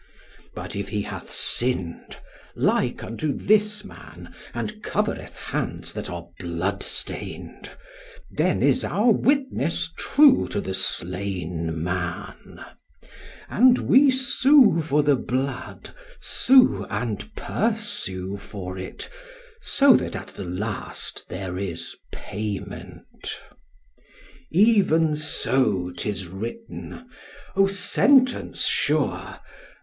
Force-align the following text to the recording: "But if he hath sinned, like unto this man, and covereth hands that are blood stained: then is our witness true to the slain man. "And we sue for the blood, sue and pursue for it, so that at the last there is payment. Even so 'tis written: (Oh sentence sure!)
"But 0.55 0.75
if 0.75 0.89
he 0.89 1.03
hath 1.03 1.29
sinned, 1.29 2.17
like 2.55 3.03
unto 3.03 3.33
this 3.37 3.85
man, 3.85 4.33
and 4.51 4.81
covereth 4.81 5.37
hands 5.37 5.93
that 5.93 6.09
are 6.09 6.25
blood 6.39 6.81
stained: 6.81 7.69
then 8.31 8.63
is 8.63 8.83
our 8.83 9.11
witness 9.11 9.91
true 9.95 10.47
to 10.47 10.59
the 10.59 10.73
slain 10.73 11.83
man. 11.83 12.65
"And 13.47 13.77
we 13.77 14.09
sue 14.09 14.81
for 14.81 15.03
the 15.03 15.15
blood, 15.15 15.91
sue 16.19 16.83
and 16.89 17.29
pursue 17.35 18.37
for 18.37 18.79
it, 18.79 19.07
so 19.61 19.95
that 19.97 20.15
at 20.15 20.29
the 20.29 20.45
last 20.45 21.25
there 21.29 21.59
is 21.59 21.95
payment. 22.11 23.39
Even 24.49 25.15
so 25.15 25.91
'tis 25.91 26.25
written: 26.27 27.07
(Oh 27.55 27.67
sentence 27.67 28.65
sure!) 28.65 29.37